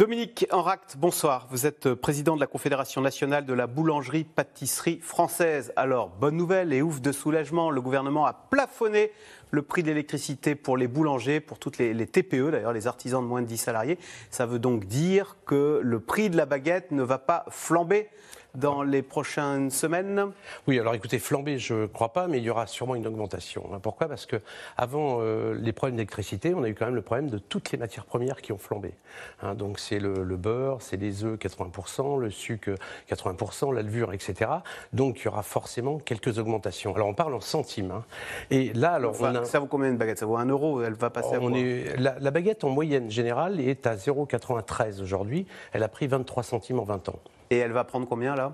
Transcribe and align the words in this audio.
Dominique 0.00 0.46
Enract, 0.50 0.96
bonsoir. 0.96 1.46
Vous 1.50 1.66
êtes 1.66 1.92
président 1.92 2.34
de 2.34 2.40
la 2.40 2.46
Confédération 2.46 3.02
nationale 3.02 3.44
de 3.44 3.52
la 3.52 3.66
boulangerie-pâtisserie 3.66 4.98
française. 5.02 5.74
Alors, 5.76 6.08
bonne 6.08 6.38
nouvelle 6.38 6.72
et 6.72 6.80
ouf 6.80 7.02
de 7.02 7.12
soulagement, 7.12 7.70
le 7.70 7.82
gouvernement 7.82 8.24
a 8.24 8.32
plafonné 8.32 9.12
le 9.50 9.60
prix 9.60 9.82
de 9.82 9.88
l'électricité 9.88 10.54
pour 10.54 10.78
les 10.78 10.88
boulangers, 10.88 11.40
pour 11.40 11.58
toutes 11.58 11.76
les, 11.76 12.06
TPE, 12.06 12.50
d'ailleurs 12.50 12.72
les 12.72 12.86
artisans 12.86 13.22
de 13.22 13.28
moins 13.28 13.42
de 13.42 13.46
10 13.46 13.58
salariés. 13.58 13.98
Ça 14.30 14.46
veut 14.46 14.58
donc 14.58 14.86
dire 14.86 15.36
que 15.44 15.82
le 15.84 16.00
prix 16.00 16.30
de 16.30 16.36
la 16.38 16.46
baguette 16.46 16.92
ne 16.92 17.02
va 17.02 17.18
pas 17.18 17.44
flamber 17.50 18.08
dans 18.54 18.82
les 18.82 19.02
prochaines 19.02 19.70
semaines 19.70 20.26
Oui, 20.66 20.78
alors 20.78 20.94
écoutez, 20.94 21.18
flamber, 21.18 21.58
je 21.58 21.74
ne 21.74 21.86
crois 21.86 22.12
pas, 22.12 22.26
mais 22.26 22.38
il 22.38 22.44
y 22.44 22.50
aura 22.50 22.66
sûrement 22.66 22.94
une 22.94 23.06
augmentation. 23.06 23.68
Hein. 23.72 23.78
Pourquoi? 23.80 24.08
Parce 24.08 24.26
que 24.26 24.36
avant 24.76 25.18
euh, 25.20 25.54
les 25.54 25.72
problèmes 25.72 25.96
d'électricité, 25.96 26.54
on 26.54 26.62
a 26.62 26.68
eu 26.68 26.74
quand 26.74 26.86
même 26.86 26.94
le 26.94 27.02
problème 27.02 27.30
de 27.30 27.38
toutes 27.38 27.72
les 27.72 27.78
matières 27.78 28.04
premières 28.04 28.40
qui 28.40 28.52
ont 28.52 28.58
flambé. 28.58 28.94
Hein. 29.42 29.54
donc 29.54 29.78
c'est 29.78 29.98
le, 29.98 30.24
beurre, 30.36 30.78
c'est 30.80 30.96
les 30.96 31.24
œufs 31.24 31.38
80%, 31.38 32.18
le 32.18 32.30
sucre 32.30 32.70
80%, 33.10 33.74
la 33.74 33.82
levure, 33.82 34.12
etc. 34.12 34.50
Donc 34.92 35.20
il 35.20 35.24
y 35.26 35.28
aura 35.28 35.42
forcément 35.42 35.98
quelques 35.98 36.38
augmentations. 36.38 36.94
Alors 36.94 37.08
on 37.08 37.14
parle 37.14 37.34
en 37.34 37.40
centimes. 37.40 37.90
Hein. 37.90 38.04
Et 38.50 38.72
là, 38.72 38.92
alors 38.92 39.16
ça 39.44 39.58
vaut 39.58 39.66
combien 39.66 39.88
une 39.88 39.96
baguette? 39.96 40.18
Ça 40.18 40.26
vaut 40.26 40.36
un 40.36 40.46
euro 40.46 40.82
Elle 40.82 40.94
va 40.94 41.10
passer 41.10 41.34
à 41.34 41.40
est... 41.40 41.96
la, 41.98 42.16
la 42.18 42.30
baguette 42.30 42.64
en 42.64 42.70
moyenne 42.70 43.10
générale 43.10 43.60
est 43.60 43.86
à 43.86 43.96
0,93 43.96 45.02
aujourd'hui. 45.02 45.46
Elle 45.72 45.82
a 45.82 45.88
pris 45.88 46.06
23 46.06 46.42
centimes 46.42 46.80
en 46.80 46.84
20 46.84 47.08
ans. 47.10 47.20
Et 47.52 47.58
elle 47.58 47.72
va 47.72 47.82
prendre 47.82 48.06
combien 48.06 48.36
là? 48.36 48.52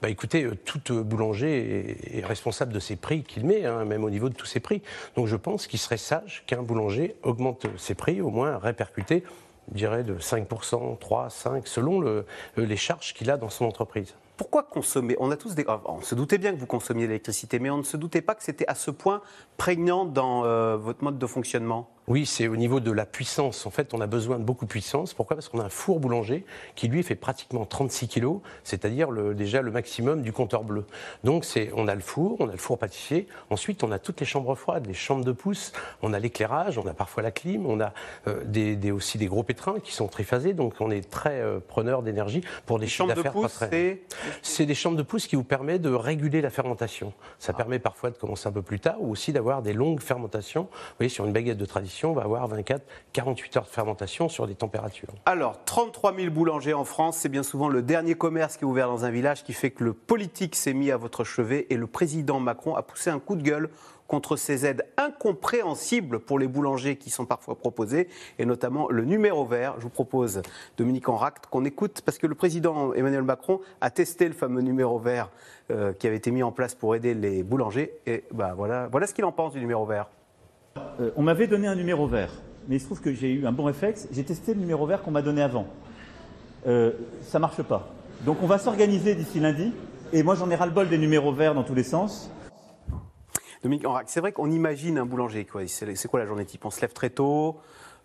Bah 0.00 0.08
Écoutez, 0.08 0.44
euh, 0.44 0.54
tout 0.54 0.92
euh, 0.92 1.02
boulanger 1.02 2.16
est, 2.16 2.24
responsable 2.24 2.72
de 2.72 2.78
ses 2.78 2.94
prix 2.94 3.24
qu'il 3.24 3.44
met, 3.44 3.64
hein, 3.64 3.84
même 3.84 4.04
au 4.04 4.10
niveau 4.10 4.28
de 4.28 4.34
tous 4.34 4.46
ses 4.46 4.60
prix. 4.60 4.82
Donc 5.16 5.26
je 5.26 5.34
pense 5.34 5.66
qu'il 5.66 5.80
serait 5.80 5.96
sage 5.96 6.44
qu'un 6.46 6.62
boulanger 6.62 7.16
augmente 7.24 7.66
ses 7.76 7.96
prix, 7.96 8.20
au 8.20 8.30
moins 8.30 8.56
répercuté, 8.58 9.24
je 9.72 9.78
dirais 9.78 10.04
de 10.04 10.14
5%, 10.14 10.96
3, 10.98 11.28
5, 11.28 11.66
selon 11.66 11.98
le, 11.98 12.24
euh, 12.58 12.66
les 12.66 12.76
charges 12.76 13.14
qu'il 13.14 13.32
a 13.32 13.36
dans 13.36 13.50
son 13.50 13.64
entreprise. 13.64 14.14
Pourquoi 14.36 14.62
consommer? 14.62 15.16
On 15.18 15.32
a 15.32 15.36
tous 15.36 15.56
des... 15.56 15.64
On 15.86 16.00
se 16.00 16.14
doutait 16.14 16.38
bien 16.38 16.52
que 16.52 16.58
vous 16.60 16.66
consommiez 16.66 17.08
l'électricité, 17.08 17.58
mais 17.58 17.70
on 17.70 17.78
ne 17.78 17.82
se 17.82 17.96
doutait 17.96 18.22
pas 18.22 18.36
que 18.36 18.44
c'était 18.44 18.68
à 18.68 18.76
ce 18.76 18.92
point 18.92 19.22
prégnant 19.56 20.04
dans 20.04 20.42
votre 20.76 21.02
mode 21.02 21.18
de 21.18 21.26
fonctionnement? 21.26 21.88
Oui, 22.08 22.24
c'est 22.24 22.46
au 22.46 22.56
niveau 22.56 22.78
de 22.78 22.92
la 22.92 23.04
puissance. 23.04 23.66
En 23.66 23.70
fait, 23.70 23.92
on 23.92 24.00
a 24.00 24.06
besoin 24.06 24.38
de 24.38 24.44
beaucoup 24.44 24.64
de 24.64 24.70
puissance. 24.70 25.12
Pourquoi? 25.12 25.36
Parce 25.36 25.48
qu'on 25.48 25.58
a 25.58 25.64
un 25.64 25.68
four 25.68 25.98
boulanger 25.98 26.44
qui, 26.76 26.86
lui, 26.86 27.02
fait 27.02 27.16
pratiquement 27.16 27.64
36 27.64 28.08
kg, 28.08 28.38
c'est-à-dire 28.62 29.10
déjà 29.34 29.60
le 29.60 29.72
maximum 29.72 30.22
du 30.22 30.32
compteur 30.32 30.62
bleu. 30.62 30.84
Donc, 31.24 31.44
on 31.74 31.88
a 31.88 31.94
le 31.94 32.00
four, 32.00 32.36
on 32.38 32.48
a 32.48 32.52
le 32.52 32.58
four 32.58 32.78
pâtissier. 32.78 33.26
Ensuite, 33.50 33.82
on 33.82 33.90
a 33.90 33.98
toutes 33.98 34.20
les 34.20 34.26
chambres 34.26 34.54
froides, 34.54 34.86
les 34.86 34.94
chambres 34.94 35.24
de 35.24 35.32
pouce. 35.32 35.72
On 36.00 36.12
a 36.12 36.20
l'éclairage, 36.20 36.78
on 36.78 36.86
a 36.86 36.94
parfois 36.94 37.24
la 37.24 37.32
clim, 37.32 37.66
on 37.66 37.80
a 37.80 37.92
euh, 38.28 38.44
des, 38.44 38.92
aussi 38.92 39.18
des 39.18 39.26
gros 39.26 39.42
pétrins 39.42 39.80
qui 39.80 39.92
sont 39.92 40.06
triphasés. 40.06 40.52
Donc, 40.52 40.74
on 40.78 40.92
est 40.92 41.10
très 41.10 41.40
euh, 41.40 41.58
preneur 41.58 42.02
d'énergie 42.02 42.42
pour 42.66 42.78
des 42.78 42.86
chambres 42.86 43.14
d'affaires 43.14 43.32
pas 43.32 43.48
très... 43.48 44.02
C'est 44.42 44.66
des 44.66 44.74
chambres 44.74 44.96
de 44.96 45.02
pouce 45.02 45.26
qui 45.26 45.34
vous 45.34 45.44
permettent 45.44 45.82
de 45.82 45.92
réguler 45.92 46.40
la 46.40 46.50
fermentation. 46.50 47.12
Ça 47.40 47.50
ah. 47.52 47.56
permet 47.56 47.80
parfois 47.80 48.10
de 48.10 48.16
commencer 48.16 48.48
un 48.48 48.52
peu 48.52 48.62
plus 48.62 48.78
tard 48.78 48.96
ou 49.00 49.10
aussi 49.10 49.32
d'avoir 49.32 49.62
des 49.62 49.72
longues 49.72 50.00
fermentations. 50.00 50.68
Vous 50.70 50.94
voyez, 50.98 51.10
sur 51.10 51.24
une 51.24 51.32
baguette 51.32 51.58
de 51.58 51.66
tradition, 51.66 51.95
on 52.04 52.12
va 52.12 52.22
avoir 52.22 52.46
24, 52.46 52.82
48 53.12 53.56
heures 53.56 53.64
de 53.64 53.68
fermentation 53.68 54.28
sur 54.28 54.46
des 54.46 54.54
températures. 54.54 55.08
Alors, 55.24 55.64
33 55.64 56.14
000 56.14 56.30
boulangers 56.30 56.74
en 56.74 56.84
France, 56.84 57.16
c'est 57.18 57.28
bien 57.28 57.42
souvent 57.42 57.68
le 57.68 57.82
dernier 57.82 58.14
commerce 58.14 58.56
qui 58.56 58.64
est 58.64 58.66
ouvert 58.66 58.88
dans 58.88 59.04
un 59.04 59.10
village 59.10 59.44
qui 59.44 59.52
fait 59.52 59.70
que 59.70 59.84
le 59.84 59.92
politique 59.92 60.56
s'est 60.56 60.74
mis 60.74 60.90
à 60.90 60.96
votre 60.96 61.24
chevet 61.24 61.66
et 61.70 61.76
le 61.76 61.86
président 61.86 62.40
Macron 62.40 62.74
a 62.76 62.82
poussé 62.82 63.10
un 63.10 63.18
coup 63.18 63.36
de 63.36 63.42
gueule 63.42 63.70
contre 64.06 64.36
ces 64.36 64.66
aides 64.66 64.86
incompréhensibles 64.96 66.20
pour 66.20 66.38
les 66.38 66.46
boulangers 66.46 66.96
qui 66.96 67.10
sont 67.10 67.26
parfois 67.26 67.56
proposées, 67.56 68.08
et 68.38 68.46
notamment 68.46 68.88
le 68.88 69.04
numéro 69.04 69.44
vert. 69.44 69.74
Je 69.78 69.84
vous 69.84 69.90
propose, 69.90 70.42
Dominique 70.76 71.08
Enract, 71.08 71.46
qu'on 71.46 71.64
écoute, 71.64 72.02
parce 72.04 72.18
que 72.18 72.26
le 72.26 72.34
président 72.34 72.92
Emmanuel 72.92 73.22
Macron 73.22 73.60
a 73.80 73.90
testé 73.90 74.28
le 74.28 74.34
fameux 74.34 74.62
numéro 74.62 74.98
vert 74.98 75.30
euh, 75.70 75.92
qui 75.92 76.06
avait 76.06 76.16
été 76.16 76.30
mis 76.30 76.42
en 76.42 76.52
place 76.52 76.74
pour 76.74 76.94
aider 76.94 77.14
les 77.14 77.42
boulangers, 77.42 77.92
et 78.06 78.24
bah, 78.32 78.54
voilà, 78.56 78.88
voilà 78.88 79.06
ce 79.06 79.14
qu'il 79.14 79.24
en 79.24 79.32
pense 79.32 79.52
du 79.52 79.60
numéro 79.60 79.84
vert. 79.84 80.08
Euh, 81.00 81.10
on 81.16 81.22
m'avait 81.22 81.46
donné 81.46 81.66
un 81.66 81.74
numéro 81.74 82.06
vert, 82.06 82.30
mais 82.68 82.76
il 82.76 82.80
se 82.80 82.86
trouve 82.86 83.00
que 83.00 83.12
j'ai 83.12 83.32
eu 83.32 83.46
un 83.46 83.52
bon 83.52 83.64
réflexe. 83.64 84.08
J'ai 84.12 84.24
testé 84.24 84.54
le 84.54 84.60
numéro 84.60 84.86
vert 84.86 85.02
qu'on 85.02 85.10
m'a 85.10 85.22
donné 85.22 85.42
avant. 85.42 85.66
Euh, 86.66 86.92
ça 87.22 87.38
marche 87.38 87.62
pas. 87.62 87.88
Donc 88.24 88.38
on 88.42 88.46
va 88.46 88.58
s'organiser 88.58 89.14
d'ici 89.14 89.40
lundi. 89.40 89.72
Et 90.12 90.22
moi, 90.22 90.36
j'en 90.36 90.48
ai 90.50 90.54
ras-le-bol 90.54 90.88
des 90.88 90.98
numéros 90.98 91.32
verts 91.32 91.54
dans 91.54 91.64
tous 91.64 91.74
les 91.74 91.82
sens. 91.82 92.30
Dominique, 93.62 93.84
c'est 94.06 94.20
vrai 94.20 94.30
qu'on 94.30 94.50
imagine 94.50 94.98
un 94.98 95.04
boulanger. 95.04 95.46
C'est 95.66 96.08
quoi 96.08 96.20
la 96.20 96.26
journée 96.26 96.44
type? 96.44 96.64
On 96.64 96.70
se 96.70 96.80
lève 96.80 96.92
très 96.92 97.10
tôt, 97.10 97.56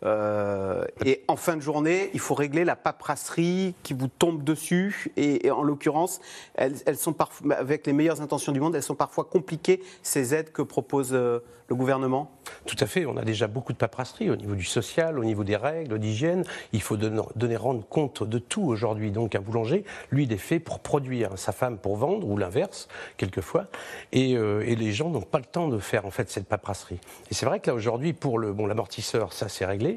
euh, 0.03 0.83
et 1.05 1.23
en 1.27 1.35
fin 1.35 1.55
de 1.55 1.61
journée, 1.61 2.09
il 2.13 2.19
faut 2.19 2.33
régler 2.33 2.65
la 2.65 2.75
paperasserie 2.75 3.75
qui 3.83 3.93
vous 3.93 4.07
tombe 4.07 4.43
dessus. 4.43 5.11
Et, 5.17 5.51
en 5.51 5.63
l'occurrence, 5.63 6.21
elles, 6.55 6.97
sont 6.97 7.13
parfois, 7.13 7.55
avec 7.55 7.85
les 7.85 7.93
meilleures 7.93 8.21
intentions 8.21 8.51
du 8.51 8.59
monde, 8.59 8.75
elles 8.75 8.83
sont 8.83 8.95
parfois 8.95 9.25
compliquées, 9.25 9.81
ces 10.03 10.33
aides 10.33 10.51
que 10.51 10.61
propose 10.61 11.13
euh, 11.13 11.39
le 11.67 11.75
gouvernement 11.75 12.31
Tout 12.65 12.75
à 12.79 12.85
fait. 12.85 13.05
On 13.05 13.15
a 13.15 13.23
déjà 13.23 13.47
beaucoup 13.47 13.71
de 13.73 13.77
paperasserie 13.77 14.29
au 14.29 14.35
niveau 14.35 14.55
du 14.55 14.63
social, 14.63 15.17
au 15.17 15.23
niveau 15.23 15.43
des 15.43 15.55
règles, 15.55 15.99
d'hygiène. 15.99 16.43
Il 16.73 16.81
faut 16.81 16.97
donner, 16.97 17.55
rendre 17.55 17.85
compte 17.87 18.23
de 18.23 18.39
tout 18.39 18.63
aujourd'hui. 18.63 19.11
Donc 19.11 19.35
un 19.35 19.39
boulanger, 19.39 19.85
lui, 20.09 20.23
il 20.23 20.33
est 20.33 20.37
fait 20.37 20.59
pour 20.59 20.79
produire, 20.79 21.37
sa 21.37 21.51
femme 21.51 21.77
pour 21.77 21.95
vendre, 21.95 22.27
ou 22.27 22.37
l'inverse, 22.37 22.87
quelquefois. 23.17 23.67
Et, 24.11 24.35
euh, 24.35 24.65
et 24.65 24.75
les 24.75 24.91
gens 24.91 25.09
n'ont 25.09 25.21
pas 25.21 25.39
le 25.39 25.45
temps 25.45 25.67
de 25.67 25.77
faire 25.77 26.05
en 26.05 26.11
fait 26.11 26.29
cette 26.29 26.47
paperasserie. 26.47 26.99
Et 27.29 27.33
c'est 27.33 27.45
vrai 27.45 27.59
que 27.59 27.69
là 27.69 27.75
aujourd'hui, 27.75 28.13
pour 28.13 28.39
le 28.39 28.51
bon 28.51 28.65
l'amortisseur, 28.65 29.33
ça 29.33 29.47
c'est 29.47 29.65
réglé. 29.65 29.90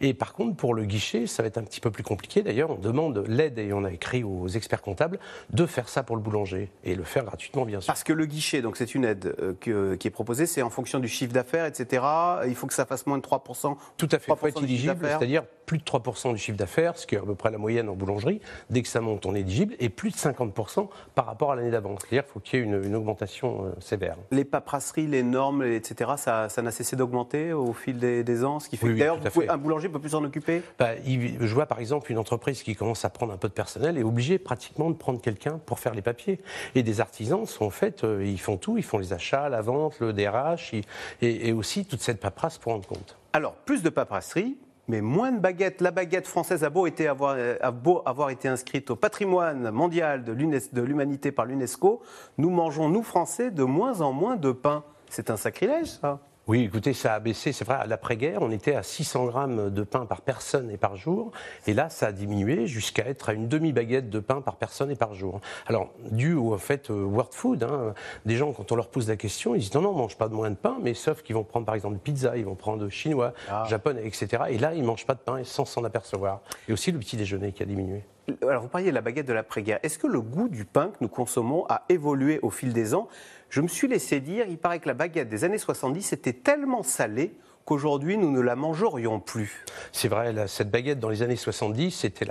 Et 0.00 0.14
par 0.14 0.32
contre, 0.32 0.56
pour 0.56 0.74
le 0.74 0.84
guichet, 0.84 1.26
ça 1.26 1.42
va 1.42 1.48
être 1.48 1.58
un 1.58 1.62
petit 1.62 1.80
peu 1.80 1.90
plus 1.90 2.02
compliqué. 2.02 2.42
D'ailleurs, 2.42 2.70
on 2.70 2.76
demande 2.76 3.24
l'aide, 3.26 3.58
et 3.58 3.72
on 3.72 3.84
a 3.84 3.92
écrit 3.92 4.24
aux 4.24 4.48
experts 4.48 4.82
comptables, 4.82 5.18
de 5.50 5.66
faire 5.66 5.88
ça 5.88 6.02
pour 6.02 6.16
le 6.16 6.22
boulanger 6.22 6.70
et 6.84 6.94
le 6.94 7.04
faire 7.04 7.24
gratuitement, 7.24 7.64
bien 7.64 7.80
sûr. 7.80 7.86
Parce 7.86 8.04
que 8.04 8.12
le 8.12 8.26
guichet, 8.26 8.62
donc 8.62 8.76
c'est 8.76 8.94
une 8.94 9.04
aide 9.04 9.34
euh, 9.68 9.96
qui 9.96 10.08
est 10.08 10.10
proposée, 10.10 10.46
c'est 10.46 10.62
en 10.62 10.70
fonction 10.70 10.98
du 10.98 11.08
chiffre 11.08 11.32
d'affaires, 11.32 11.66
etc. 11.66 12.04
Il 12.46 12.54
faut 12.54 12.66
que 12.66 12.74
ça 12.74 12.86
fasse 12.86 13.06
moins 13.06 13.18
de 13.18 13.22
3%. 13.22 13.76
Tout 13.96 14.08
à 14.10 14.18
fait, 14.18 14.32
il 14.32 14.36
faut 14.36 14.46
être 14.46 14.62
éligible, 14.62 14.98
c'est-à-dire 15.00 15.44
plus 15.68 15.78
de 15.78 15.84
3% 15.84 16.32
du 16.32 16.38
chiffre 16.38 16.56
d'affaires, 16.56 16.96
ce 16.96 17.06
qui 17.06 17.14
est 17.14 17.18
à 17.18 17.22
peu 17.22 17.34
près 17.34 17.50
la 17.50 17.58
moyenne 17.58 17.90
en 17.90 17.94
boulangerie. 17.94 18.40
Dès 18.70 18.82
que 18.82 18.88
ça 18.88 19.02
monte, 19.02 19.26
on 19.26 19.34
est 19.34 19.40
éligible, 19.40 19.74
et 19.78 19.90
plus 19.90 20.10
de 20.10 20.16
50% 20.16 20.88
par 21.14 21.26
rapport 21.26 21.52
à 21.52 21.56
l'année 21.56 21.70
d'avant. 21.70 21.94
C'est-à-dire 21.98 22.24
qu'il 22.24 22.32
faut 22.32 22.40
qu'il 22.40 22.58
y 22.58 22.62
ait 22.62 22.64
une, 22.64 22.96
augmentation 22.96 23.66
euh, 23.66 23.72
sévère. 23.78 24.16
Les 24.30 24.44
paperasseries, 24.44 25.06
les 25.06 25.22
normes, 25.22 25.62
etc., 25.62 26.12
ça, 26.16 26.48
n'a 26.62 26.70
cessé 26.70 26.96
d'augmenter 26.96 27.52
au 27.52 27.74
fil 27.74 27.98
des, 27.98 28.44
ans, 28.44 28.60
ce 28.60 28.70
qui 28.70 28.78
fait 28.78 28.86
que 28.86 28.92
d'ailleurs, 28.92 29.20
un 29.48 29.56
boulanger 29.56 29.88
peut 29.88 29.98
plus 29.98 30.10
s'en 30.10 30.24
occuper? 30.24 30.62
Bah, 30.78 30.90
Je 31.04 31.54
vois 31.54 31.66
par 31.66 31.80
exemple 31.80 32.10
une 32.10 32.18
entreprise 32.18 32.62
qui 32.62 32.74
commence 32.74 33.04
à 33.04 33.10
prendre 33.10 33.32
un 33.32 33.36
peu 33.36 33.48
de 33.48 33.52
personnel 33.52 33.98
est 33.98 34.02
obligée 34.02 34.38
pratiquement 34.38 34.90
de 34.90 34.96
prendre 34.96 35.20
quelqu'un 35.20 35.60
pour 35.66 35.78
faire 35.78 35.94
les 35.94 36.02
papiers. 36.02 36.40
Et 36.74 36.82
des 36.82 37.00
artisans 37.00 37.46
sont 37.46 37.66
en 37.66 37.70
fait, 37.70 38.04
euh, 38.04 38.24
ils 38.24 38.40
font 38.40 38.56
tout, 38.56 38.78
ils 38.78 38.84
font 38.84 38.98
les 38.98 39.12
achats, 39.12 39.48
la 39.48 39.62
vente, 39.62 40.00
le 40.00 40.12
DRH, 40.12 40.74
et, 40.74 40.84
et 41.20 41.52
aussi 41.52 41.84
toute 41.84 42.00
cette 42.00 42.20
paperasse 42.20 42.58
pour 42.58 42.72
rendre 42.72 42.86
compte. 42.86 43.16
Alors, 43.32 43.54
plus 43.54 43.82
de 43.82 43.90
paperasserie, 43.90 44.56
mais 44.88 45.00
moins 45.00 45.30
de 45.30 45.38
baguettes. 45.38 45.80
La 45.80 45.90
baguette 45.90 46.26
française 46.26 46.64
a 46.64 46.70
beau, 46.70 46.86
avoir, 46.86 47.36
a 47.60 47.70
beau 47.70 48.02
avoir 48.06 48.30
été 48.30 48.48
inscrite 48.48 48.90
au 48.90 48.96
patrimoine 48.96 49.70
mondial 49.70 50.24
de 50.24 50.82
l'humanité 50.82 51.30
par 51.30 51.44
l'UNESCO, 51.44 52.02
nous 52.38 52.50
mangeons, 52.50 52.88
nous 52.88 53.02
Français, 53.02 53.50
de 53.50 53.62
moins 53.62 54.00
en 54.00 54.12
moins 54.12 54.36
de 54.36 54.50
pain. 54.50 54.82
C'est 55.10 55.30
un 55.30 55.36
sacrilège, 55.36 55.88
ça. 55.88 56.18
Oui, 56.48 56.62
écoutez, 56.62 56.94
ça 56.94 57.12
a 57.12 57.20
baissé. 57.20 57.52
C'est 57.52 57.66
vrai, 57.66 57.74
à 57.74 57.84
l'après-guerre, 57.84 58.40
on 58.40 58.50
était 58.50 58.74
à 58.74 58.82
600 58.82 59.26
grammes 59.26 59.68
de 59.68 59.82
pain 59.82 60.06
par 60.06 60.22
personne 60.22 60.70
et 60.70 60.78
par 60.78 60.96
jour. 60.96 61.30
Et 61.66 61.74
là, 61.74 61.90
ça 61.90 62.06
a 62.06 62.12
diminué 62.12 62.66
jusqu'à 62.66 63.06
être 63.06 63.28
à 63.28 63.34
une 63.34 63.48
demi-baguette 63.48 64.08
de 64.08 64.18
pain 64.18 64.40
par 64.40 64.56
personne 64.56 64.90
et 64.90 64.96
par 64.96 65.12
jour. 65.12 65.42
Alors, 65.66 65.90
dû 66.10 66.32
au 66.32 66.56
fait 66.56 66.88
euh, 66.88 67.04
World 67.04 67.34
Food, 67.34 67.64
hein, 67.64 67.92
des 68.24 68.36
gens, 68.36 68.52
quand 68.52 68.72
on 68.72 68.76
leur 68.76 68.88
pose 68.88 69.08
la 69.08 69.16
question, 69.16 69.54
ils 69.54 69.58
disent 69.58 69.74
non, 69.74 69.82
non, 69.82 69.90
on 69.90 69.98
mange 69.98 70.16
pas 70.16 70.28
de 70.28 70.34
moins 70.34 70.48
de 70.50 70.56
pain, 70.56 70.78
mais 70.80 70.94
sauf 70.94 71.20
qu'ils 71.22 71.34
vont 71.34 71.44
prendre 71.44 71.66
par 71.66 71.74
exemple 71.74 71.98
pizza, 71.98 72.34
ils 72.34 72.46
vont 72.46 72.54
prendre 72.54 72.88
chinois, 72.88 73.34
ah. 73.50 73.64
japonais, 73.68 74.06
etc. 74.06 74.44
Et 74.48 74.56
là, 74.56 74.72
ils 74.72 74.82
mangent 74.82 75.04
pas 75.04 75.14
de 75.14 75.20
pain 75.20 75.44
sans 75.44 75.66
s'en 75.66 75.84
apercevoir. 75.84 76.40
Et 76.66 76.72
aussi 76.72 76.92
le 76.92 76.98
petit 76.98 77.18
déjeuner 77.18 77.52
qui 77.52 77.62
a 77.62 77.66
diminué. 77.66 78.04
Alors, 78.42 78.62
vous 78.62 78.68
parliez 78.68 78.90
de 78.90 78.94
la 78.94 79.00
baguette 79.00 79.26
de 79.26 79.32
l'après-guerre. 79.32 79.78
Est-ce 79.82 79.98
que 79.98 80.06
le 80.06 80.20
goût 80.20 80.48
du 80.48 80.64
pain 80.64 80.88
que 80.88 80.98
nous 81.00 81.08
consommons 81.08 81.64
a 81.68 81.84
évolué 81.88 82.38
au 82.42 82.50
fil 82.50 82.72
des 82.72 82.94
ans? 82.94 83.08
Je 83.48 83.60
me 83.60 83.68
suis 83.68 83.88
laissé 83.88 84.20
dire, 84.20 84.46
il 84.48 84.58
paraît 84.58 84.80
que 84.80 84.88
la 84.88 84.94
baguette 84.94 85.28
des 85.28 85.44
années 85.44 85.58
70 85.58 86.12
était 86.12 86.34
tellement 86.34 86.82
salée 86.82 87.34
qu'aujourd'hui 87.68 88.16
nous 88.16 88.30
ne 88.30 88.40
la 88.40 88.56
mangerions 88.56 89.20
plus. 89.20 89.66
C'est 89.92 90.08
vrai, 90.08 90.34
cette 90.48 90.70
baguette 90.70 91.00
dans 91.00 91.10
les 91.10 91.20
années 91.20 91.36
70, 91.36 91.90
c'était 91.90 92.26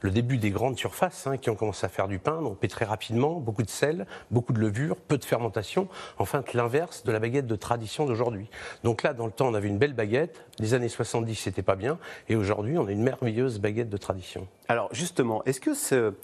le 0.00 0.10
début 0.10 0.38
des 0.38 0.48
grandes 0.48 0.78
surfaces 0.78 1.26
hein, 1.26 1.36
qui 1.36 1.50
ont 1.50 1.56
commencé 1.56 1.84
à 1.84 1.90
faire 1.90 2.08
du 2.08 2.18
pain, 2.18 2.40
donc 2.40 2.66
très 2.68 2.86
rapidement, 2.86 3.34
beaucoup 3.34 3.62
de 3.62 3.68
sel, 3.68 4.06
beaucoup 4.30 4.54
de 4.54 4.60
levure, 4.60 4.96
peu 4.96 5.18
de 5.18 5.26
fermentation, 5.26 5.88
enfin 6.16 6.42
l'inverse 6.54 7.04
de 7.04 7.12
la 7.12 7.18
baguette 7.18 7.46
de 7.46 7.54
tradition 7.54 8.06
d'aujourd'hui. 8.06 8.48
Donc 8.82 9.02
là, 9.02 9.12
dans 9.12 9.26
le 9.26 9.32
temps, 9.32 9.48
on 9.48 9.54
avait 9.54 9.68
une 9.68 9.76
belle 9.76 9.92
baguette, 9.92 10.42
les 10.58 10.72
années 10.72 10.88
70, 10.88 11.34
c'était 11.34 11.60
pas 11.60 11.76
bien, 11.76 11.98
et 12.30 12.36
aujourd'hui, 12.36 12.78
on 12.78 12.86
a 12.86 12.90
une 12.90 13.02
merveilleuse 13.02 13.58
baguette 13.58 13.90
de 13.90 13.98
tradition. 13.98 14.48
Alors 14.68 14.88
justement, 14.94 15.44
est-ce 15.44 15.60
que 15.60 15.74
ce, 15.74 16.14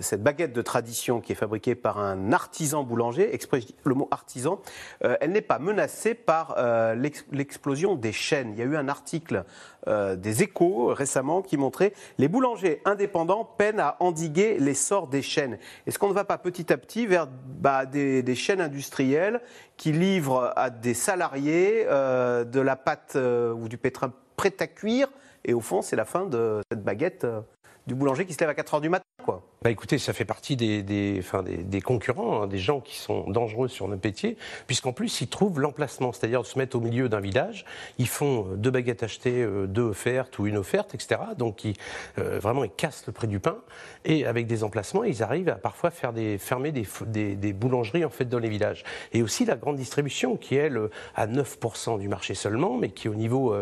cette 0.00 0.22
baguette 0.22 0.52
de 0.52 0.62
tradition 0.62 1.20
qui 1.20 1.32
est 1.32 1.36
fabriquée 1.36 1.74
par 1.74 1.98
un 1.98 2.32
artisan 2.32 2.82
boulanger, 2.82 3.38
le 3.84 3.94
mot 3.94 4.08
artisan, 4.10 4.60
euh, 5.04 5.16
elle 5.20 5.32
n'est 5.32 5.40
pas 5.40 5.58
menacée 5.58 6.14
par 6.14 6.54
euh, 6.58 6.94
l'explosion 6.94 7.94
des 7.94 8.12
chaînes. 8.12 8.52
Il 8.52 8.58
y 8.58 8.62
a 8.62 8.64
eu 8.64 8.76
un 8.76 8.88
article 8.88 9.44
euh, 9.88 10.16
des 10.16 10.42
échos 10.42 10.86
récemment 10.86 11.42
qui 11.42 11.56
montrait 11.56 11.92
les 12.18 12.28
boulangers 12.28 12.80
indépendants 12.84 13.44
peinent 13.44 13.80
à 13.80 13.96
endiguer 14.00 14.58
l'essor 14.58 15.08
des 15.08 15.22
chaînes. 15.22 15.58
Est-ce 15.86 15.98
qu'on 15.98 16.08
ne 16.08 16.14
va 16.14 16.24
pas 16.24 16.38
petit 16.38 16.72
à 16.72 16.78
petit 16.78 17.06
vers 17.06 17.26
bah, 17.26 17.84
des, 17.84 18.34
chaînes 18.34 18.60
industrielles 18.60 19.40
qui 19.76 19.92
livrent 19.92 20.52
à 20.56 20.70
des 20.70 20.94
salariés 20.94 21.84
de 21.84 22.60
la 22.60 22.76
pâte 22.76 23.16
ou 23.16 23.68
du 23.68 23.76
pétrin 23.76 24.12
prêt 24.36 24.54
à 24.60 24.66
cuire? 24.66 25.08
Et 25.44 25.52
au 25.52 25.60
fond, 25.60 25.82
c'est 25.82 25.96
la 25.96 26.04
fin 26.04 26.26
de 26.26 26.60
cette 26.70 26.82
baguette 26.82 27.26
du 27.86 27.94
boulanger 27.94 28.24
qui 28.24 28.32
se 28.32 28.40
lève 28.40 28.48
à 28.48 28.54
4 28.54 28.74
heures 28.74 28.80
du 28.80 28.88
matin. 28.88 29.04
Quoi. 29.24 29.42
Bah 29.62 29.70
écoutez, 29.70 29.98
ça 29.98 30.12
fait 30.12 30.24
partie 30.24 30.56
des, 30.56 30.82
des, 30.82 31.18
enfin 31.20 31.44
des, 31.44 31.58
des 31.58 31.80
concurrents, 31.80 32.42
hein, 32.42 32.46
des 32.48 32.58
gens 32.58 32.80
qui 32.80 32.98
sont 32.98 33.30
dangereux 33.30 33.68
sur 33.68 33.86
notre 33.86 34.04
métier, 34.04 34.36
puisqu'en 34.66 34.92
plus 34.92 35.20
ils 35.20 35.28
trouvent 35.28 35.60
l'emplacement, 35.60 36.12
c'est-à-dire 36.12 36.42
de 36.42 36.46
se 36.48 36.58
mettre 36.58 36.76
au 36.76 36.80
milieu 36.80 37.08
d'un 37.08 37.20
village. 37.20 37.64
Ils 37.98 38.08
font 38.08 38.44
euh, 38.50 38.56
deux 38.56 38.72
baguettes 38.72 39.04
achetées, 39.04 39.40
euh, 39.40 39.68
deux 39.68 39.82
offertes 39.82 40.36
ou 40.40 40.48
une 40.48 40.56
offerte, 40.56 40.96
etc. 40.96 41.20
Donc 41.38 41.64
ils, 41.64 41.76
euh, 42.18 42.40
vraiment 42.40 42.64
ils 42.64 42.72
cassent 42.72 43.04
le 43.06 43.12
prix 43.12 43.28
du 43.28 43.38
pain 43.38 43.56
et 44.04 44.26
avec 44.26 44.48
des 44.48 44.64
emplacements, 44.64 45.04
ils 45.04 45.22
arrivent 45.22 45.50
à 45.50 45.54
parfois 45.54 45.92
faire 45.92 46.12
des, 46.12 46.38
fermer 46.38 46.72
des, 46.72 47.36
des, 47.36 47.52
boulangeries 47.52 48.04
en 48.04 48.10
fait 48.10 48.24
dans 48.24 48.40
les 48.40 48.48
villages. 48.48 48.82
Et 49.12 49.22
aussi 49.22 49.44
la 49.44 49.54
grande 49.54 49.76
distribution 49.76 50.36
qui 50.36 50.56
elle 50.56 50.88
à 51.14 51.28
9% 51.28 52.00
du 52.00 52.08
marché 52.08 52.34
seulement, 52.34 52.76
mais 52.78 52.88
qui 52.88 53.08
au 53.08 53.14
niveau, 53.14 53.54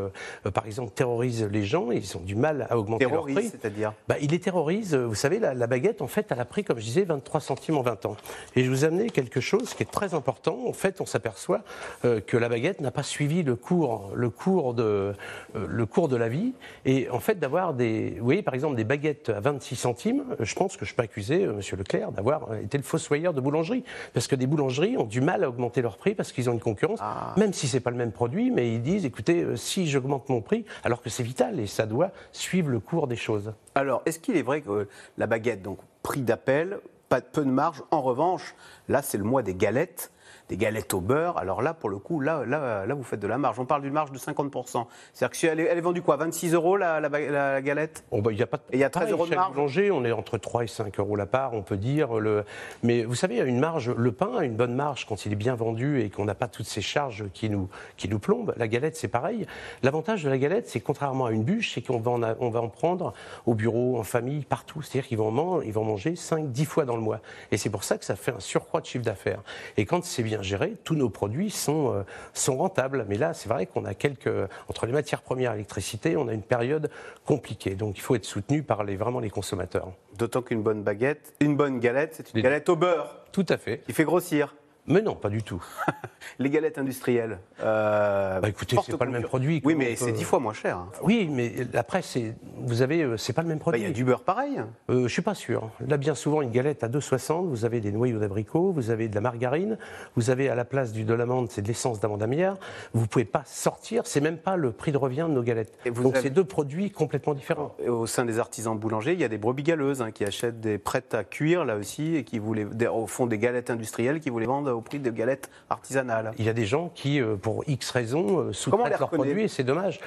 par 0.54 0.64
exemple, 0.66 0.92
terrorise 0.92 1.44
les 1.44 1.64
gens. 1.64 1.90
Ils 1.90 2.16
ont 2.16 2.20
du 2.20 2.36
mal 2.36 2.66
à 2.70 2.78
augmenter 2.78 3.04
leur 3.04 3.24
prix. 3.24 3.48
c'est-à-dire? 3.48 3.92
Bah, 4.08 4.16
Ils 4.22 4.30
les 4.30 4.40
terrorisent. 4.40 4.94
Vous 4.94 5.14
savez, 5.14 5.38
la, 5.38 5.52
la 5.52 5.66
baguette 5.66 5.89
en 6.00 6.06
fait, 6.06 6.26
elle 6.30 6.40
a 6.40 6.44
pris, 6.44 6.64
comme 6.64 6.78
je 6.78 6.84
disais, 6.84 7.04
23 7.04 7.40
centimes 7.40 7.76
en 7.76 7.82
20 7.82 8.06
ans. 8.06 8.16
Et 8.56 8.64
je 8.64 8.70
vous 8.70 8.84
ai 8.84 8.88
amené 8.88 9.10
quelque 9.10 9.40
chose 9.40 9.74
qui 9.74 9.82
est 9.82 9.90
très 9.90 10.14
important. 10.14 10.58
En 10.66 10.72
fait, 10.72 11.00
on 11.00 11.06
s'aperçoit 11.06 11.62
euh, 12.04 12.20
que 12.20 12.36
la 12.36 12.48
baguette 12.48 12.80
n'a 12.80 12.90
pas 12.90 13.02
suivi 13.02 13.42
le 13.42 13.56
cours, 13.56 14.10
le 14.14 14.30
cours 14.30 14.74
de, 14.74 14.82
euh, 14.82 15.14
le 15.54 15.86
cours 15.86 16.08
de 16.08 16.16
la 16.16 16.28
vie. 16.28 16.52
Et 16.84 17.08
en 17.10 17.20
fait, 17.20 17.38
d'avoir 17.38 17.74
des, 17.74 18.16
vous 18.18 18.24
voyez, 18.24 18.42
par 18.42 18.54
exemple, 18.54 18.76
des 18.76 18.84
baguettes 18.84 19.28
à 19.28 19.40
26 19.40 19.76
centimes, 19.76 20.24
je 20.38 20.54
pense 20.54 20.76
que 20.76 20.84
je 20.84 20.94
peux 20.94 21.02
accuser 21.02 21.42
M. 21.42 21.56
Monsieur 21.56 21.76
Leclerc 21.76 22.12
d'avoir 22.12 22.54
été 22.54 22.78
le 22.78 22.84
fossoyeur 22.84 23.34
de 23.34 23.40
boulangerie, 23.40 23.84
parce 24.14 24.26
que 24.26 24.36
des 24.36 24.46
boulangeries 24.46 24.96
ont 24.96 25.04
du 25.04 25.20
mal 25.20 25.44
à 25.44 25.48
augmenter 25.48 25.82
leur 25.82 25.96
prix 25.96 26.14
parce 26.14 26.32
qu'ils 26.32 26.48
ont 26.48 26.52
une 26.52 26.60
concurrence, 26.60 26.98
ah. 27.02 27.34
même 27.36 27.52
si 27.52 27.68
c'est 27.68 27.80
pas 27.80 27.90
le 27.90 27.96
même 27.96 28.12
produit, 28.12 28.50
mais 28.50 28.72
ils 28.72 28.82
disent, 28.82 29.04
écoutez, 29.04 29.42
euh, 29.42 29.56
si 29.56 29.86
j'augmente 29.86 30.28
mon 30.28 30.40
prix, 30.40 30.64
alors 30.84 31.02
que 31.02 31.10
c'est 31.10 31.22
vital 31.22 31.60
et 31.60 31.66
ça 31.66 31.86
doit 31.86 32.10
suivre 32.32 32.70
le 32.70 32.80
cours 32.80 33.06
des 33.06 33.16
choses. 33.16 33.52
Alors, 33.74 34.02
est-ce 34.06 34.18
qu'il 34.18 34.36
est 34.36 34.42
vrai 34.42 34.60
que 34.62 34.88
la 35.16 35.26
baguette, 35.26 35.62
donc 35.62 35.78
prix 36.02 36.22
d'appel, 36.22 36.80
pas 37.08 37.20
peu 37.20 37.44
de 37.44 37.50
marge? 37.50 37.82
En 37.90 38.02
revanche, 38.02 38.54
là, 38.88 39.02
c'est 39.02 39.18
le 39.18 39.24
mois 39.24 39.42
des 39.42 39.54
galettes 39.54 40.10
des 40.50 40.56
galettes 40.56 40.92
au 40.94 41.00
beurre. 41.00 41.38
Alors 41.38 41.62
là, 41.62 41.74
pour 41.74 41.88
le 41.88 41.98
coup, 41.98 42.20
là, 42.20 42.42
là, 42.44 42.84
là 42.84 42.94
vous 42.94 43.04
faites 43.04 43.20
de 43.20 43.28
la 43.28 43.38
marge. 43.38 43.60
On 43.60 43.66
parle 43.66 43.82
d'une 43.82 43.92
marge 43.92 44.10
de 44.10 44.18
50%. 44.18 44.86
C'est-à-dire 45.12 45.30
que 45.30 45.36
si 45.36 45.46
elle, 45.46 45.60
est, 45.60 45.80
vendue 45.80 46.02
quoi 46.02 46.16
26 46.16 46.54
euros 46.54 46.76
la, 46.76 47.00
la, 47.00 47.62
galette? 47.62 48.04
Oh 48.10 48.20
bah, 48.20 48.32
y 48.32 48.42
a 48.42 48.48
pas 48.48 48.58
Et 48.72 48.76
il 48.76 48.80
y 48.80 48.84
a 48.84 48.90
13 48.90 49.12
euros 49.12 49.26
de 49.26 49.34
marge 49.34 49.56
On 49.92 50.04
est 50.04 50.10
entre 50.10 50.38
3 50.38 50.64
et 50.64 50.66
5 50.66 50.98
euros 50.98 51.14
la 51.14 51.26
part, 51.26 51.54
on 51.54 51.62
peut 51.62 51.76
dire. 51.76 52.14
Le... 52.14 52.44
Mais 52.82 53.04
vous 53.04 53.14
savez, 53.14 53.34
il 53.34 53.38
y 53.38 53.40
a 53.40 53.44
une 53.44 53.60
marge. 53.60 53.90
Le 53.90 54.10
pain 54.10 54.38
a 54.38 54.44
une 54.44 54.56
bonne 54.56 54.74
marge 54.74 55.06
quand 55.06 55.24
il 55.24 55.32
est 55.32 55.36
bien 55.36 55.54
vendu 55.54 56.00
et 56.00 56.10
qu'on 56.10 56.24
n'a 56.24 56.34
pas 56.34 56.48
toutes 56.48 56.66
ces 56.66 56.82
charges 56.82 57.26
qui 57.32 57.48
nous, 57.48 57.68
qui 57.96 58.08
nous 58.08 58.18
plombent. 58.18 58.52
La 58.56 58.66
galette, 58.66 58.96
c'est 58.96 59.08
pareil. 59.08 59.46
L'avantage 59.84 60.24
de 60.24 60.30
la 60.30 60.38
galette, 60.38 60.68
c'est 60.68 60.80
contrairement 60.80 61.26
à 61.26 61.30
une 61.30 61.44
bûche, 61.44 61.74
c'est 61.74 61.82
qu'on 61.82 62.00
va, 62.00 62.10
en 62.10 62.22
on 62.40 62.50
va 62.50 62.60
en 62.60 62.68
prendre 62.68 63.14
au 63.46 63.54
bureau, 63.54 64.00
en 64.00 64.02
famille, 64.02 64.44
partout. 64.44 64.82
C'est-à-dire 64.82 65.06
qu'ils 65.06 65.18
vont, 65.18 65.30
manger 65.30 66.16
5, 66.16 66.50
10 66.50 66.64
fois 66.64 66.84
dans 66.84 66.96
le 66.96 67.02
mois. 67.02 67.20
Et 67.52 67.56
c'est 67.56 67.70
pour 67.70 67.84
ça 67.84 67.98
que 67.98 68.04
ça 68.04 68.16
fait 68.16 68.32
un 68.32 68.40
surcroît 68.40 68.80
de 68.80 68.86
chiffre 68.86 69.04
d'affaires. 69.04 69.42
Et 69.76 69.86
quand 69.86 70.04
c'est 70.04 70.24
bien 70.24 70.39
géré, 70.42 70.76
tous 70.84 70.94
nos 70.94 71.10
produits 71.10 71.50
sont, 71.50 71.92
euh, 71.92 72.02
sont 72.34 72.56
rentables. 72.56 73.06
Mais 73.08 73.16
là, 73.16 73.34
c'est 73.34 73.48
vrai 73.48 73.66
qu'on 73.66 73.84
a 73.84 73.94
quelques. 73.94 74.30
Entre 74.68 74.86
les 74.86 74.92
matières 74.92 75.22
premières 75.22 75.52
et 75.52 75.54
l'électricité, 75.54 76.16
on 76.16 76.28
a 76.28 76.32
une 76.32 76.42
période 76.42 76.90
compliquée. 77.24 77.74
Donc 77.74 77.98
il 77.98 78.00
faut 78.00 78.14
être 78.14 78.24
soutenu 78.24 78.62
par 78.62 78.84
les, 78.84 78.96
vraiment 78.96 79.20
les 79.20 79.30
consommateurs. 79.30 79.92
D'autant 80.18 80.42
qu'une 80.42 80.62
bonne 80.62 80.82
baguette, 80.82 81.34
une 81.40 81.56
bonne 81.56 81.80
galette, 81.80 82.14
c'est 82.16 82.34
une 82.34 82.42
galette 82.42 82.68
au 82.68 82.76
beurre. 82.76 83.16
Tout 83.32 83.46
à 83.48 83.56
fait. 83.56 83.78
Qui 83.86 83.92
fait 83.92 84.04
grossir. 84.04 84.54
Mais 84.86 85.02
non, 85.02 85.14
pas 85.14 85.28
du 85.28 85.42
tout. 85.42 85.62
les 86.38 86.50
galettes 86.50 86.78
industrielles. 86.78 87.38
Euh, 87.62 88.40
bah 88.40 88.48
écoutez, 88.48 88.76
c'est 88.84 88.96
pas 88.96 89.04
le 89.04 89.12
même 89.12 89.22
produit. 89.22 89.60
Oui, 89.64 89.74
mais 89.74 89.94
c'est 89.94 90.12
dix 90.12 90.24
fois 90.24 90.40
moins 90.40 90.52
cher. 90.52 90.78
Hein. 90.78 90.88
Oui, 91.02 91.28
mais 91.30 91.66
après, 91.74 92.02
c'est, 92.02 92.34
vous 92.62 92.82
avez, 92.82 93.02
euh, 93.02 93.16
c'est 93.16 93.32
pas 93.32 93.42
le 93.42 93.48
même 93.48 93.58
produit. 93.58 93.80
Bah, 93.80 93.86
il 93.86 93.88
y 93.88 93.92
a 93.92 93.94
du 93.94 94.04
beurre 94.04 94.22
pareil. 94.22 94.60
Euh, 94.90 95.04
je 95.04 95.08
suis 95.08 95.22
pas 95.22 95.34
sûr. 95.34 95.70
Là, 95.86 95.96
bien 95.96 96.14
souvent, 96.14 96.42
une 96.42 96.50
galette 96.50 96.84
à 96.84 96.88
2,60, 96.88 97.48
vous 97.48 97.64
avez 97.64 97.80
des 97.80 97.92
noyaux 97.92 98.18
d'abricot, 98.18 98.72
vous 98.72 98.90
avez 98.90 99.08
de 99.08 99.14
la 99.14 99.20
margarine, 99.20 99.78
vous 100.16 100.30
avez 100.30 100.48
à 100.48 100.54
la 100.54 100.64
place 100.64 100.92
du 100.92 101.04
de 101.04 101.14
l'amande, 101.14 101.50
c'est 101.50 101.62
de 101.62 101.68
l'essence 101.68 102.00
d'amande 102.00 102.22
amière. 102.22 102.56
Vous 102.94 103.06
pouvez 103.06 103.24
pas 103.24 103.42
sortir, 103.46 104.02
c'est 104.06 104.20
même 104.20 104.38
pas 104.38 104.56
le 104.56 104.72
prix 104.72 104.92
de 104.92 104.98
revient 104.98 105.26
de 105.28 105.34
nos 105.34 105.42
galettes. 105.42 105.72
Donc 106.02 106.16
c'est 106.16 106.30
deux 106.30 106.44
produits 106.44 106.90
complètement 106.90 107.34
différents. 107.34 107.74
au 107.86 108.06
sein 108.06 108.24
des 108.24 108.38
artisans 108.38 108.78
boulangers, 108.78 109.12
il 109.12 109.20
y 109.20 109.24
a 109.24 109.28
des 109.28 109.38
brebis 109.38 109.62
galeuses 109.62 110.02
hein, 110.02 110.10
qui 110.10 110.24
achètent 110.24 110.60
des 110.60 110.78
prêtes 110.78 111.14
à 111.14 111.24
cuire 111.24 111.64
là 111.64 111.76
aussi 111.76 112.16
et 112.16 112.24
qui 112.24 112.38
voulaient, 112.38 112.66
au 112.88 113.06
fond 113.06 113.26
des 113.26 113.38
galettes 113.38 113.70
industrielles 113.70 114.20
qui 114.20 114.30
voulaient 114.30 114.46
vendre 114.46 114.72
au 114.72 114.80
prix 114.80 114.98
de 114.98 115.10
galettes 115.10 115.50
artisanales. 115.68 116.32
Il 116.38 116.44
y 116.44 116.48
a 116.48 116.52
des 116.52 116.66
gens 116.66 116.90
qui, 116.94 117.20
euh, 117.20 117.36
pour 117.36 117.64
X 117.66 117.90
raisons, 117.90 118.40
euh, 118.40 118.52
sous-traitent 118.52 118.98
leurs 118.98 119.10
produits 119.10 119.42
et 119.42 119.48
c'est 119.48 119.64
dommage. 119.64 120.00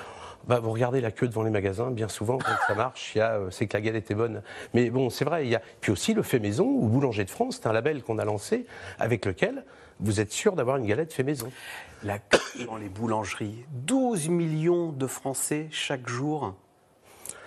Bah, 0.47 0.59
vous 0.59 0.71
regardez 0.71 0.99
la 0.99 1.11
queue 1.11 1.27
devant 1.27 1.43
les 1.43 1.49
magasins, 1.49 1.89
bien 1.91 2.09
souvent, 2.09 2.37
quand 2.37 2.51
ça 2.67 2.75
marche, 2.75 3.13
euh, 3.17 3.49
c'est 3.49 3.67
que 3.67 3.77
la 3.77 3.81
galette 3.81 4.11
est 4.11 4.15
bonne. 4.15 4.41
Mais 4.73 4.89
bon, 4.89 5.09
c'est 5.09 5.25
vrai, 5.25 5.45
il 5.45 5.49
y 5.49 5.55
a. 5.55 5.61
Puis 5.79 5.91
aussi 5.91 6.13
le 6.13 6.21
fait 6.21 6.39
maison, 6.39 6.65
ou 6.65 6.87
Boulanger 6.87 7.23
de 7.23 7.29
France, 7.29 7.59
c'est 7.61 7.67
un 7.67 7.73
label 7.73 8.03
qu'on 8.03 8.19
a 8.19 8.25
lancé, 8.25 8.65
avec 8.99 9.25
lequel 9.25 9.63
vous 9.99 10.19
êtes 10.19 10.31
sûr 10.31 10.53
d'avoir 10.55 10.77
une 10.77 10.85
galette 10.85 11.13
fait 11.13 11.23
maison. 11.23 11.49
La 12.03 12.19
queue 12.19 12.65
dans 12.65 12.75
les 12.75 12.89
boulangeries, 12.89 13.63
12 13.71 14.27
millions 14.29 14.91
de 14.91 15.07
Français 15.07 15.67
chaque 15.71 16.09
jour 16.09 16.55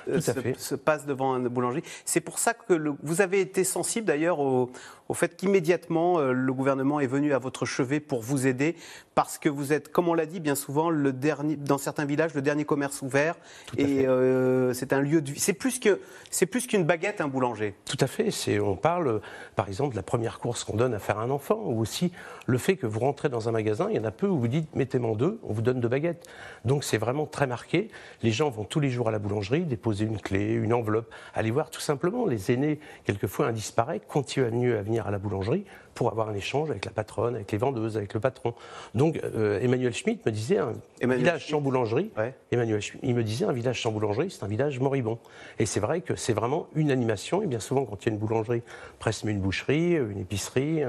se, 0.06 0.74
passe 0.74 1.06
devant 1.06 1.34
un 1.34 1.40
boulanger. 1.40 1.82
C'est 2.04 2.20
pour 2.20 2.38
ça 2.38 2.54
que 2.54 2.94
vous 3.02 3.20
avez 3.20 3.40
été 3.40 3.64
sensible 3.64 4.06
d'ailleurs 4.06 4.40
au, 4.40 4.70
fait 5.14 5.36
qu'immédiatement 5.36 6.18
euh, 6.18 6.32
le 6.32 6.52
gouvernement 6.52 7.00
est 7.00 7.06
venu 7.06 7.32
à 7.32 7.38
votre 7.38 7.64
chevet 7.64 8.00
pour 8.00 8.20
vous 8.20 8.46
aider, 8.46 8.76
parce 9.14 9.38
que 9.38 9.48
vous 9.48 9.72
êtes, 9.72 9.90
comme 9.90 10.08
on 10.08 10.14
l'a 10.14 10.26
dit 10.26 10.40
bien 10.40 10.54
souvent, 10.54 10.90
le 10.90 11.12
dernier, 11.12 11.56
dans 11.56 11.78
certains 11.78 12.04
villages, 12.04 12.34
le 12.34 12.42
dernier 12.42 12.64
commerce 12.64 13.02
ouvert. 13.02 13.36
et 13.76 14.06
euh, 14.06 14.72
c'est 14.72 14.92
un 14.92 15.00
lieu 15.00 15.22
de 15.22 15.32
vie. 15.32 15.40
C'est 15.40 15.52
plus 15.52 15.78
que 15.78 16.00
c'est 16.30 16.46
plus 16.46 16.66
qu'une 16.66 16.84
baguette, 16.84 17.20
un 17.20 17.28
boulanger. 17.28 17.74
Tout 17.84 17.96
à 18.00 18.06
fait. 18.06 18.30
C'est 18.30 18.60
on 18.60 18.76
parle, 18.76 19.20
par 19.54 19.68
exemple, 19.68 19.92
de 19.92 19.96
la 19.96 20.02
première 20.02 20.38
course 20.38 20.64
qu'on 20.64 20.76
donne 20.76 20.94
à 20.94 20.98
faire 20.98 21.18
un 21.18 21.30
enfant, 21.30 21.60
ou 21.64 21.80
aussi 21.80 22.12
le 22.46 22.58
fait 22.58 22.76
que 22.76 22.86
vous 22.86 23.00
rentrez 23.00 23.28
dans 23.28 23.48
un 23.48 23.52
magasin, 23.52 23.88
il 23.90 23.96
y 23.96 24.00
en 24.00 24.04
a 24.04 24.10
peu 24.10 24.26
où 24.26 24.38
vous 24.38 24.48
dites 24.48 24.74
mettez-moi 24.74 25.14
deux, 25.16 25.38
on 25.42 25.52
vous 25.52 25.62
donne 25.62 25.80
deux 25.80 25.88
baguettes. 25.88 26.26
Donc 26.64 26.84
c'est 26.84 26.98
vraiment 26.98 27.26
très 27.26 27.46
marqué. 27.46 27.88
Les 28.22 28.30
gens 28.30 28.50
vont 28.50 28.64
tous 28.64 28.80
les 28.80 28.90
jours 28.90 29.08
à 29.08 29.10
la 29.10 29.18
boulangerie 29.18 29.64
déposer 29.64 30.04
une 30.04 30.20
clé, 30.20 30.52
une 30.52 30.72
enveloppe, 30.72 31.12
aller 31.34 31.50
voir 31.50 31.70
tout 31.70 31.80
simplement 31.80 32.26
les 32.26 32.50
aînés, 32.50 32.80
quelquefois 33.04 33.46
indisparés, 33.46 34.00
continuent 34.00 34.76
à 34.76 34.82
venir 34.82 34.95
à 35.04 35.10
la 35.10 35.18
boulangerie 35.18 35.64
pour 35.94 36.10
avoir 36.10 36.28
un 36.28 36.34
échange 36.34 36.70
avec 36.70 36.84
la 36.84 36.90
patronne, 36.90 37.34
avec 37.34 37.50
les 37.50 37.58
vendeuses, 37.58 37.96
avec 37.96 38.14
le 38.14 38.20
patron. 38.20 38.54
Donc 38.94 39.20
euh, 39.24 39.60
Emmanuel 39.60 39.92
Schmitt 39.92 40.24
me 40.24 40.30
disait 40.30 40.58
un 40.58 40.74
village 41.02 41.48
sans 41.48 41.60
boulangerie. 41.60 42.10
Emmanuel 42.50 42.80
il 43.02 43.14
me 43.14 43.24
disait 43.24 43.46
un 43.46 43.52
village 43.52 43.82
sans 43.82 43.90
boulangerie, 43.90 44.30
c'est 44.30 44.44
un 44.44 44.48
village 44.48 44.78
moribond. 44.80 45.18
Et 45.58 45.66
c'est 45.66 45.80
vrai 45.80 46.00
que 46.00 46.16
c'est 46.16 46.34
vraiment 46.34 46.68
une 46.74 46.90
animation. 46.90 47.42
Et 47.42 47.46
bien 47.46 47.60
souvent, 47.60 47.84
quand 47.84 48.04
il 48.04 48.08
y 48.08 48.10
a 48.10 48.12
une 48.12 48.18
boulangerie, 48.18 48.62
presque 48.98 49.24
une 49.24 49.40
boucherie, 49.40 49.92
une 49.92 50.18
épicerie, 50.18 50.82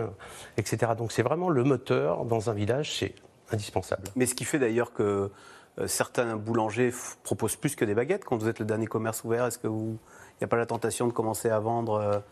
etc. 0.57 0.91
Donc 0.97 1.11
c'est 1.11 1.23
vraiment 1.23 1.49
le 1.49 1.63
moteur 1.63 2.25
dans 2.25 2.49
un 2.49 2.53
village, 2.53 2.97
c'est 2.97 3.13
indispensable. 3.51 4.03
Mais 4.15 4.25
ce 4.25 4.35
qui 4.35 4.45
fait 4.45 4.59
d'ailleurs 4.59 4.93
que 4.93 5.31
euh, 5.79 5.87
certains 5.87 6.35
boulangers 6.35 6.91
proposent 7.23 7.55
plus 7.55 7.75
que 7.75 7.85
des 7.85 7.93
baguettes. 7.93 8.25
Quand 8.25 8.37
vous 8.37 8.47
êtes 8.47 8.59
le 8.59 8.65
dernier 8.65 8.87
commerce 8.87 9.23
ouvert, 9.23 9.45
est-ce 9.45 9.59
qu'il 9.59 9.69
n'y 9.69 10.43
a 10.43 10.47
pas 10.47 10.57
la 10.57 10.65
tentation 10.65 11.07
de 11.07 11.13
commencer 11.13 11.49
à 11.49 11.59
vendre 11.59 12.23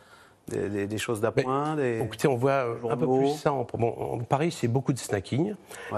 euh, 0.53 0.85
des, 0.85 0.97
choses 0.97 1.21
d'appoint 1.21 1.75
Écoutez, 1.77 2.27
on 2.27 2.35
voit 2.35 2.51
euh, 2.51 2.75
un 2.89 2.97
peu 2.97 3.07
plus 3.07 3.35
ça. 3.35 3.51
En, 3.51 3.65
Paris, 4.29 4.51
c'est 4.51 4.67
beaucoup 4.67 4.93
de 4.93 4.99
snacking. 4.99 5.55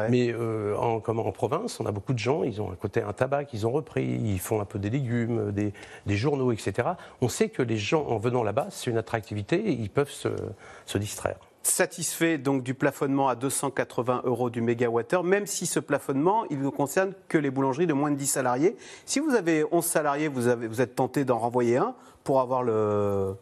Mais 0.09 0.33
en, 0.77 0.99
comme 0.99 1.19
en 1.19 1.31
province, 1.31 1.79
on 1.79 1.85
a 1.85 1.91
beaucoup 1.91 2.13
de 2.13 2.19
gens, 2.19 2.43
ils 2.43 2.61
ont 2.61 2.71
un 2.71 2.75
côté 2.75 3.01
un 3.01 3.13
tabac 3.13 3.45
qu'ils 3.45 3.67
ont 3.67 3.71
repris, 3.71 4.05
ils 4.05 4.39
font 4.39 4.61
un 4.61 4.65
peu 4.65 4.79
des 4.79 4.89
légumes, 4.89 5.51
des, 5.51 5.73
journaux, 6.15 6.51
etc. 6.51 6.89
On 7.21 7.27
sait 7.27 7.49
que 7.49 7.61
les 7.61 7.77
gens, 7.77 8.05
en 8.07 8.17
venant 8.17 8.43
là-bas, 8.43 8.67
c'est 8.69 8.89
une 8.89 8.97
attractivité 8.97 9.57
et 9.57 9.71
ils 9.71 9.89
peuvent 9.89 10.11
se 10.11 10.97
distraire. 10.97 11.37
satisfait 11.63 12.37
donc 12.37 12.63
du 12.63 12.73
plafonnement 12.73 13.27
à 13.27 13.35
280 13.35 14.21
euros 14.23 14.49
du 14.49 14.61
mégawattheure, 14.61 15.23
même 15.23 15.45
si 15.45 15.65
ce 15.65 15.79
plafonnement, 15.79 16.45
il 16.49 16.61
ne 16.61 16.69
concerne 16.69 17.13
que 17.27 17.37
les 17.37 17.51
boulangeries 17.51 17.87
de 17.87 17.93
moins 17.93 18.11
de 18.11 18.15
10 18.15 18.27
salariés. 18.27 18.75
Si 19.05 19.19
vous 19.19 19.35
avez 19.35 19.65
11 19.71 19.85
salariés, 19.85 20.27
vous, 20.29 20.47
avez, 20.47 20.67
vous 20.67 20.81
êtes 20.81 20.95
tenté 20.95 21.25
d'en 21.25 21.37
renvoyer 21.37 21.77
un 21.77 21.95
pour 22.23 22.41
avoir 22.41 22.63
le, 22.63 23.35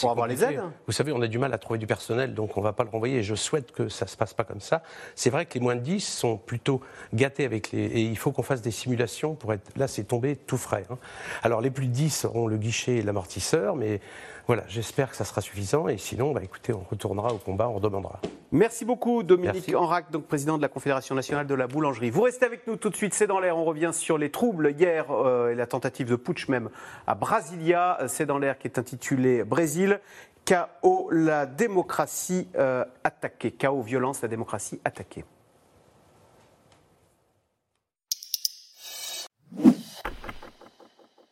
pour 0.00 0.10
avoir 0.10 0.26
les 0.26 0.44
aides 0.44 0.60
Vous 0.86 0.92
savez, 0.92 1.12
on 1.12 1.22
a 1.22 1.26
du 1.26 1.38
mal 1.38 1.52
à 1.52 1.58
trouver 1.58 1.78
du 1.78 1.86
personnel, 1.86 2.34
donc 2.34 2.56
on 2.56 2.60
ne 2.60 2.64
va 2.64 2.72
pas 2.72 2.84
le 2.84 2.90
renvoyer. 2.90 3.22
je 3.22 3.34
souhaite 3.34 3.72
que 3.72 3.88
ça 3.88 4.04
ne 4.04 4.10
se 4.10 4.16
passe 4.16 4.34
pas 4.34 4.44
comme 4.44 4.60
ça. 4.60 4.82
C'est 5.14 5.30
vrai 5.30 5.46
que 5.46 5.54
les 5.54 5.60
moins 5.60 5.76
de 5.76 5.80
10 5.80 6.00
sont 6.00 6.36
plutôt 6.36 6.80
gâtés 7.14 7.44
avec 7.44 7.70
les. 7.72 7.84
Et 7.84 8.02
il 8.02 8.18
faut 8.18 8.32
qu'on 8.32 8.42
fasse 8.42 8.62
des 8.62 8.70
simulations 8.70 9.34
pour 9.34 9.52
être. 9.52 9.76
Là, 9.76 9.88
c'est 9.88 10.04
tombé 10.04 10.36
tout 10.36 10.58
frais. 10.58 10.84
Hein. 10.90 10.98
Alors, 11.42 11.60
les 11.60 11.70
plus 11.70 11.86
de 11.86 11.92
10 11.92 12.24
auront 12.24 12.46
le 12.46 12.56
guichet 12.56 12.96
et 12.96 13.02
l'amortisseur, 13.02 13.76
mais 13.76 14.00
voilà, 14.46 14.64
j'espère 14.68 15.10
que 15.10 15.16
ça 15.16 15.24
sera 15.24 15.40
suffisant. 15.40 15.88
Et 15.88 15.98
sinon, 15.98 16.32
bah, 16.32 16.42
écoutez, 16.42 16.72
on 16.72 16.84
retournera 16.88 17.32
au 17.32 17.38
combat, 17.38 17.68
on 17.68 17.74
redemandera. 17.74 18.20
Merci 18.52 18.84
beaucoup, 18.84 19.24
Dominique 19.24 19.74
Enrac, 19.74 20.10
donc 20.12 20.26
président 20.26 20.56
de 20.56 20.62
la 20.62 20.68
Confédération 20.68 21.14
nationale 21.14 21.46
de 21.46 21.54
la 21.54 21.66
boulangerie. 21.66 22.10
Vous 22.10 22.22
restez 22.22 22.46
avec 22.46 22.66
nous 22.66 22.76
tout 22.76 22.90
de 22.90 22.96
suite, 22.96 23.12
c'est 23.12 23.26
dans 23.26 23.40
l'air. 23.40 23.56
On 23.56 23.64
revient 23.64 23.90
sur 23.92 24.18
les 24.18 24.30
troubles 24.30 24.72
hier 24.78 25.10
euh, 25.10 25.50
et 25.50 25.54
la 25.56 25.66
tentative 25.66 26.08
de 26.08 26.16
putsch 26.16 26.48
même 26.48 26.70
à 27.08 27.16
Brasilia. 27.16 27.98
C'est 28.06 28.26
dans 28.26 28.38
l'air 28.38 28.58
qui 28.58 28.68
est 28.68 28.78
intitulé 28.78 29.42
Brésil. 29.42 30.00
Chaos, 30.44 31.08
la 31.10 31.44
démocratie 31.44 32.48
euh, 32.56 32.84
attaquée. 33.02 33.50
Chaos, 33.50 33.82
violence, 33.82 34.22
la 34.22 34.28
démocratie 34.28 34.80
attaquée. 34.84 35.24